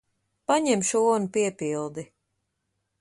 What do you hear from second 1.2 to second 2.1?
piepildi.